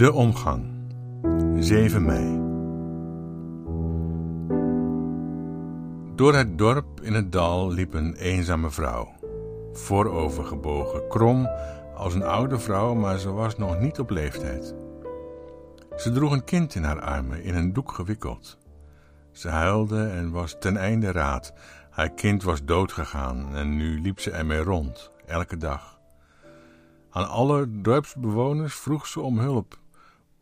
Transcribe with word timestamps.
De 0.00 0.12
omgang. 0.12 0.64
7 1.58 2.04
mei. 2.04 2.38
Door 6.14 6.34
het 6.34 6.58
dorp 6.58 7.00
in 7.00 7.14
het 7.14 7.32
dal 7.32 7.72
liep 7.72 7.94
een 7.94 8.14
eenzame 8.14 8.70
vrouw. 8.70 9.08
Voorovergebogen, 9.72 11.08
krom 11.08 11.48
als 11.94 12.14
een 12.14 12.22
oude 12.22 12.58
vrouw, 12.58 12.94
maar 12.94 13.18
ze 13.18 13.32
was 13.32 13.56
nog 13.56 13.80
niet 13.80 13.98
op 13.98 14.10
leeftijd. 14.10 14.74
Ze 15.96 16.10
droeg 16.10 16.32
een 16.32 16.44
kind 16.44 16.74
in 16.74 16.84
haar 16.84 17.00
armen, 17.00 17.42
in 17.42 17.54
een 17.54 17.72
doek 17.72 17.92
gewikkeld. 17.92 18.58
Ze 19.32 19.48
huilde 19.48 20.06
en 20.06 20.30
was 20.30 20.56
ten 20.60 20.76
einde 20.76 21.12
raad. 21.12 21.52
Haar 21.90 22.10
kind 22.10 22.42
was 22.42 22.64
doodgegaan 22.64 23.54
en 23.54 23.76
nu 23.76 24.00
liep 24.00 24.20
ze 24.20 24.30
ermee 24.30 24.62
rond, 24.62 25.10
elke 25.26 25.56
dag. 25.56 26.00
Aan 27.10 27.28
alle 27.28 27.80
dorpsbewoners 27.80 28.74
vroeg 28.74 29.06
ze 29.06 29.20
om 29.20 29.38
hulp. 29.38 29.79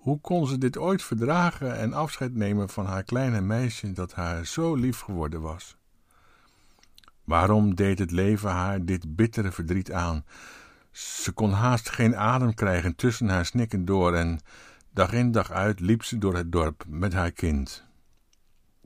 Hoe 0.09 0.21
kon 0.21 0.47
ze 0.47 0.59
dit 0.59 0.79
ooit 0.79 1.03
verdragen 1.03 1.79
en 1.79 1.93
afscheid 1.93 2.35
nemen 2.35 2.69
van 2.69 2.87
haar 2.87 3.03
kleine 3.03 3.41
meisje 3.41 3.93
dat 3.93 4.13
haar 4.13 4.47
zo 4.47 4.75
lief 4.75 5.01
geworden 5.01 5.41
was? 5.41 5.77
Waarom 7.25 7.75
deed 7.75 7.99
het 7.99 8.11
leven 8.11 8.51
haar 8.51 8.85
dit 8.85 9.17
bittere 9.17 9.53
verdriet 9.53 9.93
aan? 9.93 10.25
Ze 10.91 11.33
kon 11.33 11.53
haast 11.53 11.91
geen 11.91 12.17
adem 12.17 12.55
krijgen 12.55 12.97
tussen 12.97 13.29
haar 13.29 13.47
snikken 13.47 13.85
door 13.85 14.15
en 14.15 14.41
dag 14.91 15.13
in 15.13 15.33
dag 15.33 15.51
uit 15.51 15.81
liep 15.81 16.03
ze 16.05 16.19
door 16.19 16.37
het 16.37 16.53
dorp 16.53 16.85
met 16.87 17.13
haar 17.13 17.33
kind. 17.33 17.85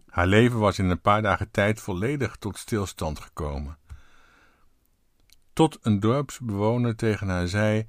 Haar 0.07 0.27
leven 0.27 0.59
was 0.59 0.79
in 0.79 0.91
een 0.91 1.01
paar 1.01 1.23
dagen 1.23 1.51
tijd 1.51 1.81
volledig 1.81 2.37
tot 2.37 2.59
stilstand 2.59 3.21
gekomen 3.21 3.77
tot 5.53 5.79
een 5.83 6.01
dorpsbewoner 6.01 6.97
tegen 6.97 7.29
haar 7.29 7.49
zei: 7.49 7.87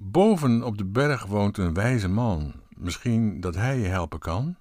Boven 0.00 0.62
op 0.62 0.78
de 0.78 0.84
berg 0.84 1.26
woont 1.26 1.58
een 1.58 1.74
wijze 1.74 2.08
man, 2.08 2.52
misschien 2.68 3.40
dat 3.40 3.54
hij 3.54 3.78
je 3.78 3.86
helpen 3.86 4.18
kan? 4.18 4.56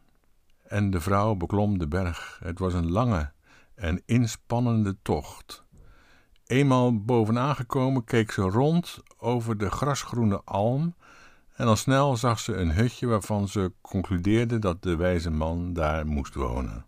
En 0.67 0.89
de 0.89 1.01
vrouw 1.01 1.35
beklom 1.35 1.77
de 1.77 1.87
berg. 1.87 2.39
Het 2.43 2.59
was 2.59 2.73
een 2.73 2.91
lange 2.91 3.31
en 3.75 4.01
inspannende 4.05 4.97
tocht. 5.01 5.63
Eenmaal 6.45 7.03
bovenaan 7.03 7.55
gekomen 7.55 8.03
keek 8.03 8.31
ze 8.31 8.41
rond 8.41 8.99
over 9.17 9.57
de 9.57 9.69
grasgroene 9.69 10.41
alm 10.45 10.95
en 11.55 11.67
al 11.67 11.75
snel 11.75 12.15
zag 12.15 12.39
ze 12.39 12.55
een 12.55 12.71
hutje 12.71 13.07
waarvan 13.07 13.47
ze 13.47 13.71
concludeerde 13.81 14.59
dat 14.59 14.83
de 14.83 14.95
wijze 14.95 15.31
man 15.31 15.73
daar 15.73 16.07
moest 16.07 16.33
wonen. 16.33 16.85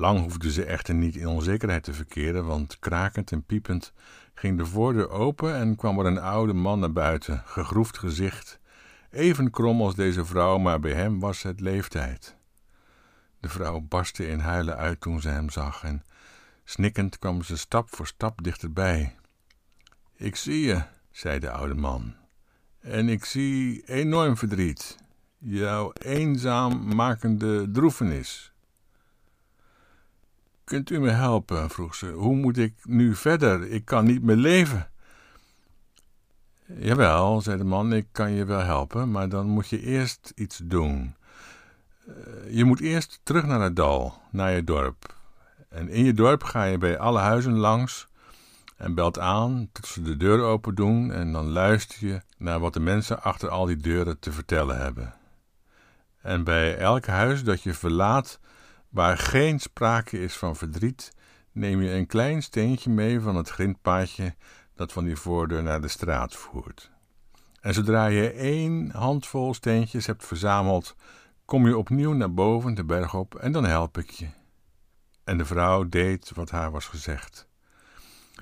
Lang 0.00 0.20
hoefde 0.20 0.52
ze 0.52 0.64
echter 0.64 0.94
niet 0.94 1.16
in 1.16 1.26
onzekerheid 1.26 1.82
te 1.82 1.92
verkeren, 1.92 2.44
want 2.44 2.78
krakend 2.78 3.32
en 3.32 3.42
piepend 3.42 3.92
ging 4.34 4.58
de 4.58 4.66
voordeur 4.66 5.10
open 5.10 5.54
en 5.54 5.76
kwam 5.76 5.98
er 5.98 6.06
een 6.06 6.20
oude 6.20 6.52
man 6.52 6.78
naar 6.78 6.92
buiten, 6.92 7.42
gegroefd 7.44 7.98
gezicht, 7.98 8.60
even 9.10 9.50
krom 9.50 9.80
als 9.80 9.94
deze 9.94 10.24
vrouw, 10.24 10.58
maar 10.58 10.80
bij 10.80 10.92
hem 10.92 11.20
was 11.20 11.42
het 11.42 11.60
leeftijd. 11.60 12.36
De 13.40 13.48
vrouw 13.48 13.80
barstte 13.80 14.28
in 14.28 14.38
huilen 14.38 14.76
uit 14.76 15.00
toen 15.00 15.20
ze 15.20 15.28
hem 15.28 15.50
zag 15.50 15.82
en 15.82 16.04
snikkend 16.64 17.18
kwam 17.18 17.42
ze 17.42 17.56
stap 17.56 17.94
voor 17.94 18.06
stap 18.06 18.42
dichterbij. 18.42 19.14
Ik 20.16 20.36
zie 20.36 20.60
je, 20.60 20.82
zei 21.10 21.38
de 21.38 21.50
oude 21.50 21.74
man, 21.74 22.14
en 22.80 23.08
ik 23.08 23.24
zie 23.24 23.82
enorm 23.86 24.36
verdriet, 24.36 24.98
jouw 25.38 25.92
eenzaam 25.92 26.94
makende 26.94 27.70
droefenis. 27.70 28.52
Kunt 30.68 30.90
u 30.90 31.00
me 31.00 31.10
helpen? 31.10 31.70
vroeg 31.70 31.94
ze. 31.94 32.06
Hoe 32.06 32.36
moet 32.36 32.58
ik 32.58 32.74
nu 32.82 33.14
verder? 33.14 33.70
Ik 33.70 33.84
kan 33.84 34.04
niet 34.04 34.22
meer 34.22 34.36
leven. 34.36 34.90
Jawel, 36.78 37.40
zei 37.40 37.56
de 37.56 37.64
man, 37.64 37.92
ik 37.92 38.06
kan 38.12 38.30
je 38.30 38.44
wel 38.44 38.60
helpen, 38.60 39.10
maar 39.10 39.28
dan 39.28 39.46
moet 39.46 39.68
je 39.68 39.82
eerst 39.82 40.32
iets 40.34 40.60
doen. 40.64 41.14
Eh, 42.06 42.14
je 42.50 42.64
moet 42.64 42.80
eerst 42.80 43.20
terug 43.22 43.46
naar 43.46 43.60
het 43.60 43.76
dal, 43.76 44.22
naar 44.30 44.52
je 44.52 44.64
dorp. 44.64 45.14
En 45.68 45.88
in 45.88 46.04
je 46.04 46.14
dorp 46.14 46.42
ga 46.42 46.64
je 46.64 46.78
bij 46.78 46.98
alle 46.98 47.18
huizen 47.18 47.56
langs 47.56 48.08
en 48.76 48.94
belt 48.94 49.18
aan 49.18 49.68
tot 49.72 49.86
ze 49.86 50.02
de 50.02 50.16
deur 50.16 50.42
open 50.42 50.74
doen 50.74 51.12
en 51.12 51.32
dan 51.32 51.48
luister 51.48 52.06
je 52.06 52.20
naar 52.36 52.60
wat 52.60 52.72
de 52.72 52.80
mensen 52.80 53.22
achter 53.22 53.48
al 53.48 53.66
die 53.66 53.76
deuren 53.76 54.18
te 54.18 54.32
vertellen 54.32 54.78
hebben. 54.78 55.14
En 56.22 56.44
bij 56.44 56.76
elk 56.76 57.06
huis 57.06 57.44
dat 57.44 57.62
je 57.62 57.74
verlaat, 57.74 58.40
Waar 58.88 59.18
geen 59.18 59.58
sprake 59.58 60.20
is 60.20 60.36
van 60.36 60.56
verdriet, 60.56 61.12
neem 61.52 61.82
je 61.82 61.90
een 61.90 62.06
klein 62.06 62.42
steentje 62.42 62.90
mee 62.90 63.20
van 63.20 63.36
het 63.36 63.48
grindpaadje 63.48 64.34
dat 64.74 64.92
van 64.92 65.04
die 65.04 65.16
voordeur 65.16 65.62
naar 65.62 65.80
de 65.80 65.88
straat 65.88 66.34
voert. 66.34 66.90
En 67.60 67.74
zodra 67.74 68.06
je 68.06 68.30
één 68.30 68.90
handvol 68.90 69.54
steentjes 69.54 70.06
hebt 70.06 70.26
verzameld, 70.26 70.96
kom 71.44 71.66
je 71.66 71.78
opnieuw 71.78 72.12
naar 72.12 72.34
boven 72.34 72.74
de 72.74 72.84
berg 72.84 73.14
op 73.14 73.34
en 73.34 73.52
dan 73.52 73.64
help 73.64 73.98
ik 73.98 74.10
je. 74.10 74.28
En 75.24 75.38
de 75.38 75.44
vrouw 75.44 75.88
deed 75.88 76.32
wat 76.34 76.50
haar 76.50 76.70
was 76.70 76.86
gezegd. 76.86 77.48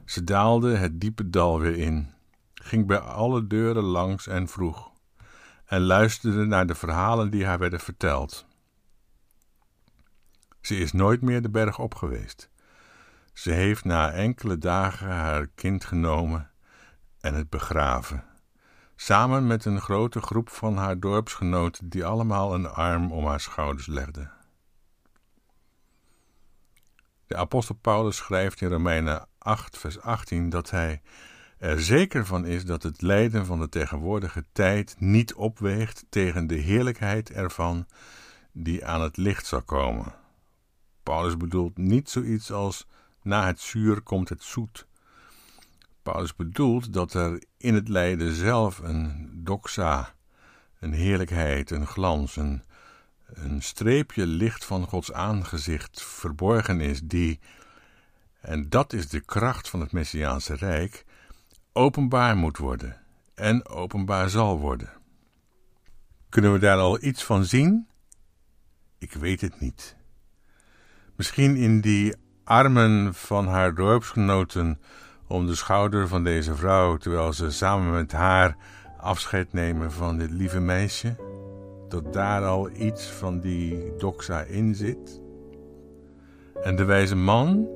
Ze 0.04 0.24
daalde 0.24 0.76
het 0.76 1.00
diepe 1.00 1.30
dal 1.30 1.60
weer 1.60 1.78
in, 1.78 2.12
ging 2.54 2.86
bij 2.86 2.98
alle 2.98 3.46
deuren 3.46 3.82
langs 3.82 4.26
en 4.26 4.48
vroeg, 4.48 4.90
en 5.64 5.80
luisterde 5.80 6.44
naar 6.44 6.66
de 6.66 6.74
verhalen 6.74 7.30
die 7.30 7.46
haar 7.46 7.58
werden 7.58 7.80
verteld. 7.80 8.46
Ze 10.66 10.76
is 10.76 10.92
nooit 10.92 11.22
meer 11.22 11.42
de 11.42 11.50
berg 11.50 11.78
op 11.78 11.94
geweest. 11.94 12.50
Ze 13.32 13.50
heeft 13.50 13.84
na 13.84 14.12
enkele 14.12 14.58
dagen 14.58 15.08
haar 15.08 15.46
kind 15.46 15.84
genomen 15.84 16.50
en 17.20 17.34
het 17.34 17.50
begraven, 17.50 18.24
samen 18.96 19.46
met 19.46 19.64
een 19.64 19.80
grote 19.80 20.20
groep 20.20 20.50
van 20.50 20.76
haar 20.76 21.00
dorpsgenoten 21.00 21.88
die 21.88 22.04
allemaal 22.04 22.54
een 22.54 22.66
arm 22.66 23.12
om 23.12 23.26
haar 23.26 23.40
schouders 23.40 23.86
legden. 23.86 24.32
De 27.26 27.36
apostel 27.36 27.74
Paulus 27.74 28.16
schrijft 28.16 28.60
in 28.60 28.68
Romeinen 28.68 29.28
8, 29.38 29.78
vers 29.78 30.00
18 30.00 30.48
dat 30.48 30.70
hij 30.70 31.02
er 31.58 31.82
zeker 31.82 32.26
van 32.26 32.44
is 32.44 32.64
dat 32.64 32.82
het 32.82 33.02
lijden 33.02 33.46
van 33.46 33.60
de 33.60 33.68
tegenwoordige 33.68 34.44
tijd 34.52 34.96
niet 34.98 35.34
opweegt 35.34 36.04
tegen 36.08 36.46
de 36.46 36.54
heerlijkheid 36.54 37.30
ervan 37.30 37.86
die 38.52 38.86
aan 38.86 39.02
het 39.02 39.16
licht 39.16 39.46
zal 39.46 39.62
komen. 39.62 40.24
Paulus 41.06 41.36
bedoelt 41.36 41.76
niet 41.78 42.10
zoiets 42.10 42.52
als 42.52 42.86
na 43.22 43.46
het 43.46 43.60
zuur 43.60 44.00
komt 44.00 44.28
het 44.28 44.42
zoet. 44.42 44.86
Paulus 46.02 46.34
bedoelt 46.34 46.92
dat 46.92 47.14
er 47.14 47.42
in 47.56 47.74
het 47.74 47.88
lijden 47.88 48.34
zelf 48.34 48.78
een 48.78 49.30
doxa, 49.34 50.14
een 50.78 50.92
heerlijkheid, 50.92 51.70
een 51.70 51.86
glans, 51.86 52.36
een, 52.36 52.62
een 53.26 53.62
streepje 53.62 54.26
licht 54.26 54.64
van 54.64 54.86
Gods 54.86 55.12
aangezicht 55.12 56.02
verborgen 56.02 56.80
is, 56.80 57.00
die, 57.02 57.40
en 58.40 58.68
dat 58.68 58.92
is 58.92 59.08
de 59.08 59.20
kracht 59.20 59.68
van 59.68 59.80
het 59.80 59.92
Messiaanse 59.92 60.54
Rijk, 60.54 61.04
openbaar 61.72 62.36
moet 62.36 62.56
worden 62.56 63.00
en 63.34 63.68
openbaar 63.68 64.30
zal 64.30 64.58
worden. 64.58 64.92
Kunnen 66.28 66.52
we 66.52 66.58
daar 66.58 66.78
al 66.78 67.02
iets 67.02 67.24
van 67.24 67.44
zien? 67.44 67.88
Ik 68.98 69.12
weet 69.12 69.40
het 69.40 69.60
niet. 69.60 69.96
Misschien 71.16 71.56
in 71.56 71.80
die 71.80 72.14
armen 72.44 73.14
van 73.14 73.46
haar 73.46 73.74
dorpsgenoten 73.74 74.78
om 75.26 75.46
de 75.46 75.54
schouder 75.54 76.08
van 76.08 76.24
deze 76.24 76.54
vrouw, 76.54 76.96
terwijl 76.96 77.32
ze 77.32 77.50
samen 77.50 77.92
met 77.92 78.12
haar 78.12 78.56
afscheid 78.98 79.52
nemen 79.52 79.92
van 79.92 80.18
dit 80.18 80.30
lieve 80.30 80.60
meisje, 80.60 81.16
dat 81.88 82.12
daar 82.12 82.44
al 82.44 82.70
iets 82.70 83.06
van 83.10 83.40
die 83.40 83.92
doxa 83.98 84.40
in 84.40 84.74
zit. 84.74 85.20
En 86.62 86.76
de 86.76 86.84
wijze 86.84 87.16
man, 87.16 87.68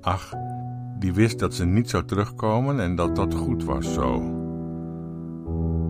ach, 0.00 0.32
die 0.98 1.12
wist 1.12 1.38
dat 1.38 1.54
ze 1.54 1.64
niet 1.64 1.90
zou 1.90 2.04
terugkomen 2.04 2.80
en 2.80 2.94
dat 2.94 3.16
dat 3.16 3.34
goed 3.34 3.64
was 3.64 3.92
zo. 3.92 4.20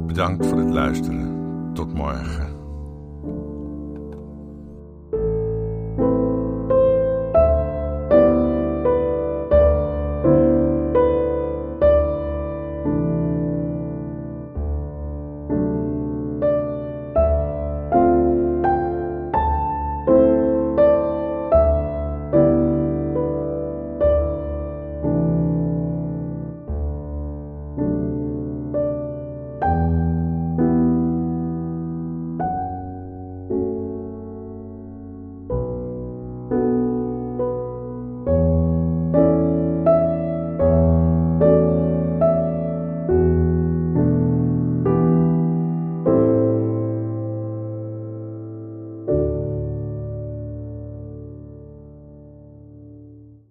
Bedankt 0.07 0.47
voor 0.47 0.59
het 0.59 0.71
luisteren. 0.71 1.43
Tot 1.75 1.95
morgen. 1.95 2.54